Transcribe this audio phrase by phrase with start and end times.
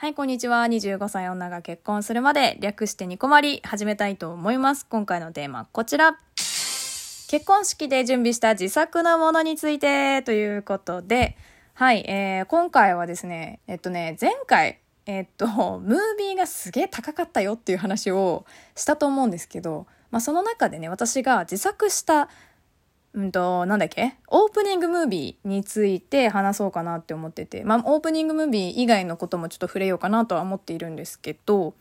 [0.00, 0.64] はい、こんにちは。
[0.64, 4.86] 25歳女が結婚するまで略してニコマリ始めたいと思います。
[4.88, 6.18] 今回のテーマこちら。
[7.28, 11.36] 結婚式で準備した自作のものについてということで、
[11.74, 22.30] はい、えー、今回はですね、えっとね、前回、えっと、ムービーがすげえ高かったよっていう話をしたと思うんですけど、まあその中でね、私が自作した
[23.12, 24.14] うんと、なんだっけ？
[24.28, 31.74] オープニングムービーについて話そうかなって思ってて、まあ、オープニングムービー以外のこともちょっと触れようかなとは思っているんですけど、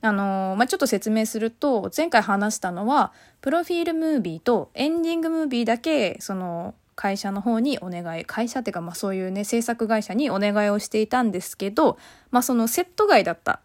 [0.00, 11.98] あのー、まあ、ちょっと説明すると、前回話したのは、プロフィールムービーとエンディングムービーだけ、その、会社の方にお願い、会社っていうか、まあ、そういうね、制作会社にお願いをしていたんですけど、
[12.30, 13.60] まあ、そのセット外だった。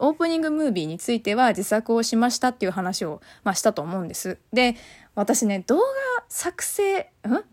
[0.00, 4.38] オープニングムービーについては自作をしましたっていう話を、まあ、したと思うんです。
[4.52, 4.76] で、
[5.14, 5.82] 私ね、動画
[6.36, 7.04] 作成、ん？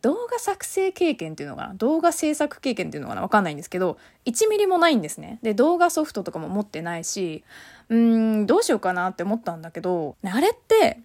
[0.01, 3.21] 動画作成経験っていうのかな動画制作経験っていうのかな？
[3.21, 5.37] わかんないんですけど、1ミリもないんですね。
[5.43, 7.43] で、動画ソフトとかも持ってないし、
[7.89, 7.97] うー
[8.41, 10.99] ん、どうしようかなって思ったんだけど、あれって、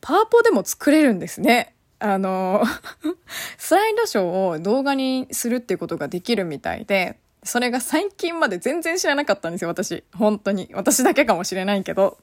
[0.00, 1.72] パワポでも作れるんですね。
[2.00, 2.64] あの、
[3.58, 10.02] スライドショーを動画にするっていうことができるみたいで、それが最近まで全然知らなかったんですよ、私。
[10.16, 10.68] 本当に。
[10.72, 12.18] 私だけかもしれないけど。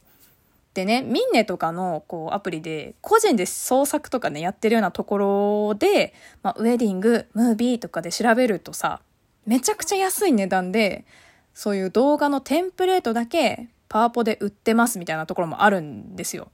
[0.78, 9.02] でね、ミンネとかのこうアプリで個人で創作とかね、やってるようなところで、まあ、ウェディング、ムービーとかで調べるとさ、
[9.48, 11.08] めちゃくちゃ安い値段で、
[11.56, 16.52] そういう動画のテンプレートだけパワポで売ってますみたいなところもあるんですよ。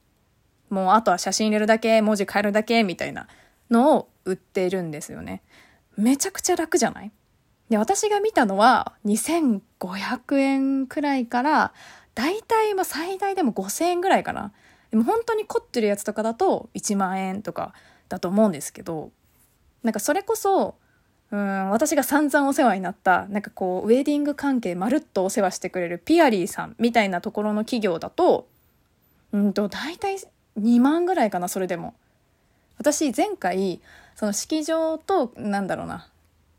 [0.70, 3.28] もうあとは写真入れるだけ、文字変えるだけみたいな
[3.70, 5.42] のを売ってるんですよね。
[5.98, 7.12] めちゃくちゃ楽じゃない？
[7.70, 11.74] で、私が見たのは2500円くらいから、
[12.16, 14.52] だいたいま最大でも5000円ぐらいかな。
[14.92, 17.74] でも本当に凝ってるやつとかだと1万円とか
[18.10, 19.12] だと思うんですけど、
[19.82, 20.76] なんかそれこそ、
[21.32, 28.48] うん、私が散々お世話になった、なんかこう、ウェディング関係まるっとお世話してくれるピアリーさんみたいなところの企業だと、
[29.32, 30.18] うんと、大体
[30.60, 31.96] 2万ぐらいかな、それでも。
[32.78, 33.82] 私、前回、
[34.16, 36.08] その式場と、なんだろうな、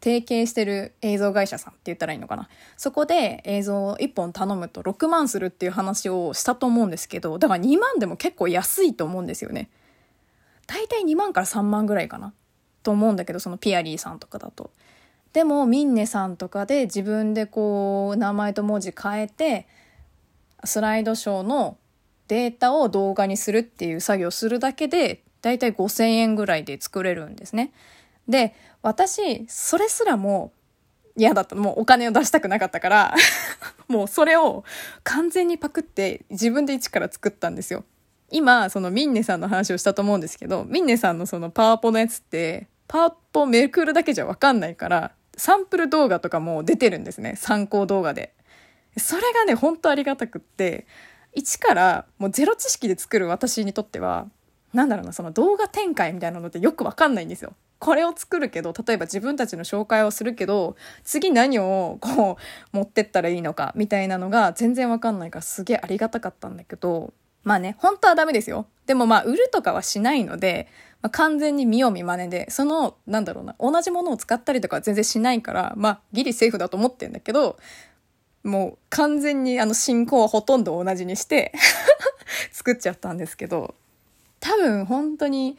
[0.05, 2.51] 提携してる映像会社さんって言ったらいいのかな。
[2.77, 9.71] そこで映像を1本頼むと6万するっていう話をしたと思うんですけど、だから2万でも結構安いと思うんですよね。
[10.67, 12.35] 大体2万から3万ぐらいかな。
[12.83, 14.73] と思うんだけど、そのピアリーさんとかだと。
[15.33, 19.67] でも、ミンネさんとかで自分でこう、名前と文字変えて、
[20.65, 21.79] スライドショーの
[22.29, 27.73] データを動画にするっていう作業するだけで、だいたい5000円ぐらいで作れるんですね。
[28.29, 28.55] で、
[28.85, 30.53] 私、それすらも
[31.17, 31.57] 嫌だった。
[31.57, 33.15] もうお金を出したくなかったから
[33.89, 34.63] もうそれを
[35.05, 37.85] 完全にパクって自分で一から作ったんですよ。
[38.31, 47.37] 今、そのミンネさんの話をしたと思うんですけど、ミンネさんのそのパワポのやつって、パワポめくるだけじゃわかんないから、サンプル動画とかも出てるんですね。
[47.37, 48.35] 参考動画で。
[48.99, 50.87] それがね、ほんとありがたくって、
[51.33, 54.27] 一からもうゼロ知識で作る私にとっては、
[54.75, 57.55] なんだろうな、その動画展開みたいなのってよくわかんないんですよ。
[57.85, 62.39] これを作るけど、例えば自分たちの紹介をするけど、次何をこ
[62.73, 67.13] う持ってったらいいのかみたいなのが全然わかんないからすげえありがたかったんだけど、
[67.43, 68.65] まあね、本当はダメですよ。
[68.87, 70.67] でもまあ売るとかはしないので、
[71.03, 77.59] まあ、完全に見よう見真似で、その、なんだろうな、同じものを使ったりとかは全然しないから、まあギリセーフだと思ってんだけど、
[78.45, 81.53] もう完全にあの進行はほとんど同じにして
[82.51, 83.75] 作っちゃったんですけど、
[84.41, 85.59] 多分本当に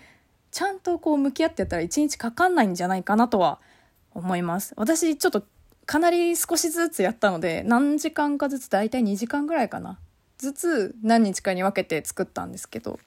[0.55, 3.59] ちゃんとこう向き合ってやったら1日かかんないんじゃないかなとは
[4.13, 4.73] 思います。
[4.77, 5.43] 私ちょっと
[5.85, 9.99] かなり少しずつやったので何時間かずつ大体2時間ぐらいかな
[10.37, 13.01] ずつ何日かに分けて作ったんですけど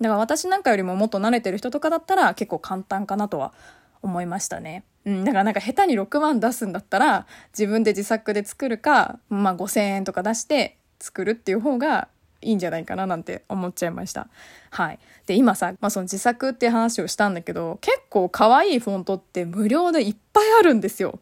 [0.00, 3.54] だから私なんかよりももっと慣れてる人とかだったら結構簡単かなとは
[4.02, 4.82] 思いましたね。
[5.04, 12.08] うん、だからなんか下手に6万出すんだったら自分で自作で作るか、まあ5000円とか出して作るっていう方が
[12.44, 14.28] いいんじゃないかななんて思っちゃいました。
[14.70, 14.98] はい。
[15.26, 21.18] で、今さ、まあ、その自作って話をしたんだけど、結構可愛いフォントって無料でいっぱいあるんですよ。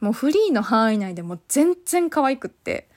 [0.00, 2.88] もうフリーの範囲内でも全然可愛くって。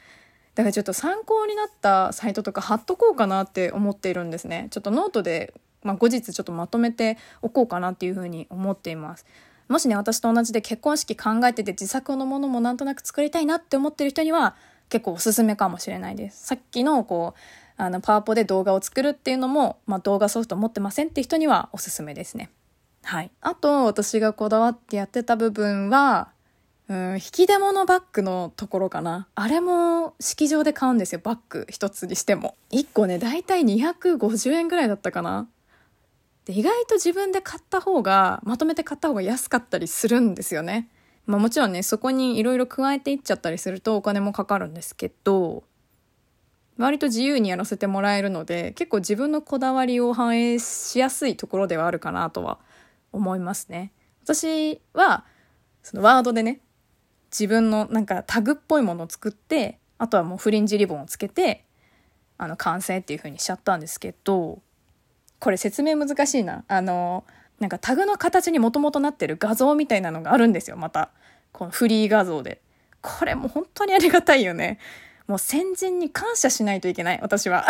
[0.56, 4.68] だからちょっと参考になったサイトとか貼っとこうかなって思っているんですね。
[4.72, 5.54] ちょっとノートで、
[5.84, 9.26] まあ、後日ちょっとまとめておこうかなっていうふうに思っています。
[9.72, 14.56] もしね、私と同じで結婚式考えてて自作のものもなんとなく作りたいなって思ってる人には、
[14.92, 16.46] 結構おすすめかもしれないです。
[16.46, 22.52] さっきのこう、あの、パワポで動画を作るっていうのも、まあ、動画ソフト持ってませんって人にはおすすめですね。
[23.04, 23.32] はい。
[23.40, 26.30] あと、私がこだわってやってた部分は、
[26.90, 29.30] うん、引き出物バッグのところかな。
[29.34, 32.56] あれも式場で買うんですよ、バッグ一つにしても。
[32.72, 35.48] 1個ね、だいたい250円ぐらいだったかな。
[36.44, 40.90] で、意外と自分で買った方が、まとめて買った方が安かったりするんですよね。
[41.26, 45.64] まあもちろんね、そこにいろいろ加えていっちゃったりするとお金もかかるんですけど、
[46.78, 52.60] 割と自由にやらせてもらえるので、結構自分のこだわりを反映しやすいところではあるかなとは
[53.12, 53.92] 思いますね。
[54.24, 55.26] 私は、
[55.84, 56.62] そのワードでね、
[57.32, 61.66] 自分のなんかタグっぽいものを作って、あとはもうフリンジリボンをつけて、
[62.38, 64.62] あの、完成っていう風にしちゃったんですけど、
[65.40, 66.64] これ説明難しいな。
[66.68, 67.26] あの、
[67.62, 71.12] なんかタグの形にもともとなってる画像みたいなのがあるんですよ、また。
[71.52, 72.60] このフリー画像で。
[73.04, 74.80] これも本当にありがたいよね。
[75.28, 77.68] もう先人に感謝しないといけない、私は。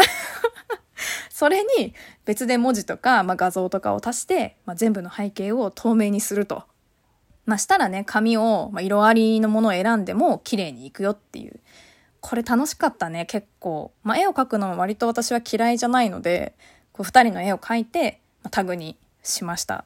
[1.30, 1.94] それに
[2.24, 6.64] 別で文字とか、まあ、画像とかを足して、まあ、全部の背景を透明にすると。
[7.46, 11.60] まあ、したらね、紙を、まあ、色ありのものを選んでも綺麗にいくよっていう。
[12.22, 13.92] これ楽しかったね、結構。
[14.04, 16.56] まあ、絵を描くのは割と私は嫌いじゃないので、
[16.94, 19.86] こう二人の絵を描いて、まあ、タグにしました。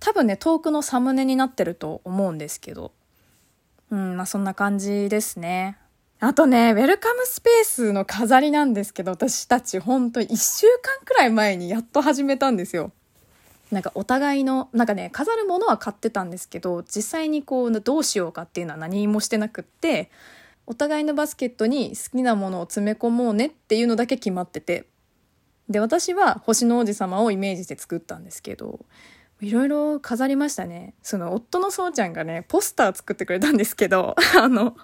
[0.00, 2.92] 多分ね、遠くのサムネになってると思うんですけど。
[3.90, 5.78] うん、まあそんな感じですね。
[6.18, 12.90] あとね、ウェルカムスペースの飾りなんですけど、私たち本当に1週間くらい前にやっと始めたんですよ。
[13.70, 20.10] なんかお互いの、なんかね、飾るものは買ってたんですけど、実際にこう、どうしようかっていうのは何もしてなくって、
[20.66, 24.86] お互いのバスケットに好きなものを詰め込もうねっていうのだけ決まってて。
[25.68, 28.80] で、私は星の王子様をイメージして作ったんですけど、
[29.40, 30.94] いろいろ飾りましたね。
[31.02, 34.76] その夫のそうちゃんがね、ポスター作ってくれたんですけど、 あの、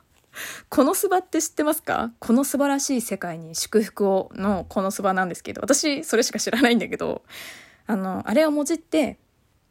[0.69, 2.13] このスバって知ってますか？
[2.19, 7.23] この素晴らしい世界に祝福をのこのスバなんですけど、私それしか知らないんだけど、
[7.87, 9.19] あの、あれをもじって、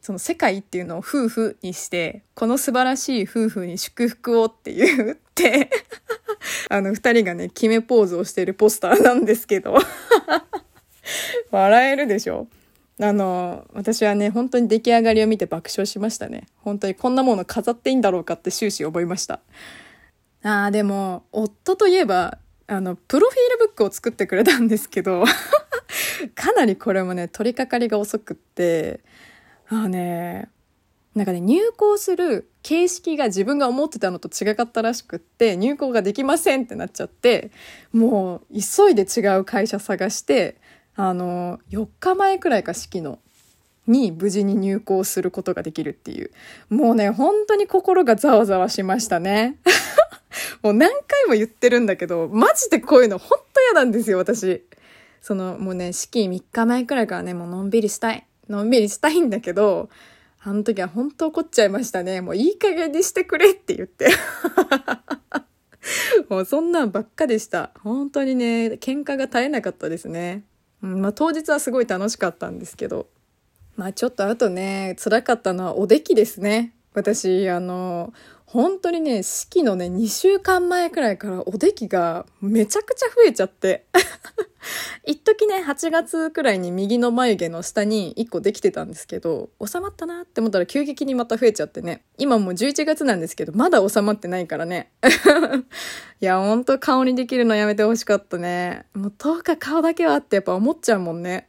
[0.01, 5.69] その世界っていうのを夫婦にして、この素晴らしい夫婦に祝福をって言って
[6.69, 9.77] あの二人がね、決めポーズをしてるポスターなんですけど
[11.51, 12.48] 笑えるでしょ？
[13.00, 16.48] あの、私はね、本当に出来上がりを見て爆笑しましたね。
[16.57, 19.39] 本当にこんなもの飾っていいんだろうかって終始思いました。
[20.44, 22.38] ああ、でも、夫といえば、
[22.68, 25.24] あの、プロフィールブックを作ってくれたんですけど
[26.36, 29.01] かなりこれもね、取り掛かりが遅くって、
[29.68, 30.50] ああね、
[31.15, 37.51] なんかね、入校する形式が自分が思ってたのと違かったらしくって、入校ができませんってなっちゃって、
[37.92, 40.56] もう急いで違う会社探して、
[40.95, 43.19] あの、4日前くらいか式の、
[43.88, 46.31] に無事に入校することができるっていう。
[46.69, 49.57] もうね、本当に心がざわざわしましたね。
[50.61, 54.63] もう何回も言ってるんだけど、マジでこういうの本当嫌なんですよ、私。
[55.21, 58.25] その、もうね、式3日前くらいからね、もうのんびりしたい。
[58.49, 59.89] のんびりしたいんだけど、
[60.43, 62.21] あの時は本当怒っちゃいましたね。
[62.21, 64.09] もういい加減にしてくれって言って。
[66.29, 67.71] もうそんなんばっかでした。
[67.83, 70.43] 本当にね、喧嘩が絶えなかったですね。
[70.81, 73.07] まあ当日はすごい楽しかったんですけど。
[73.77, 76.73] まあちょっとあとね、辛かったのはおできですね。
[76.93, 78.13] 私、あの、
[78.51, 83.86] 本当にね、式のね、2週間前くらいからおできがめちゃくちゃ増えちゃって。
[85.07, 92.03] 一時ね、8月くらいに右の眉毛の下に1個できてたんですけど、収まったなって思ったら急激にまた増えちゃってね。
[92.18, 94.92] 今もう11月なんですけど、まだ収まってないからね。
[96.19, 98.86] いや、ほんと顔にできるのやめてほしかったね。
[98.94, 101.48] もう10日顔だけはってやっぱ思っちゃうもんね。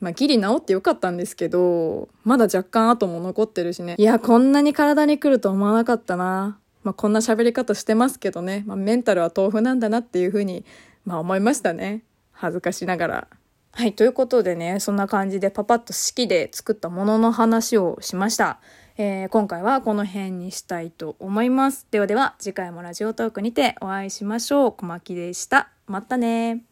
[0.00, 3.94] まあ、ギリ治ってよかったんですけど、まだ若干後も残ってるしね。
[3.98, 6.58] いや、こんなに体に来ると思わなかったな。
[6.82, 8.62] まあ、こんな喋り方してますけどね。
[8.66, 10.64] まあ、メンタルは豆腐なんだなっていうふうに、
[11.04, 12.02] まあ、思いましたね。
[12.32, 13.28] 恥ずかしながら。
[13.72, 18.60] はい、ということでね、そんな感じでパパッと式で作ったものの話をしました。
[18.98, 21.86] えー、今回はこの辺にしたいと思います。
[21.90, 24.72] ではでは、次回もラジオトークにてお会いしましょう。
[24.72, 25.70] 小牧でした。
[25.86, 26.62] またね